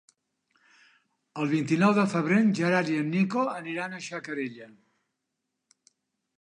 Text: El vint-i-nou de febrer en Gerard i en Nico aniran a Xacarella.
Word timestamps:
El 1.43 1.51
vint-i-nou 1.51 1.93
de 1.99 2.07
febrer 2.15 2.39
en 2.45 2.49
Gerard 2.61 2.91
i 2.95 2.97
en 3.03 3.13
Nico 3.19 3.45
aniran 3.59 3.93
a 3.99 4.03
Xacarella. 4.09 4.73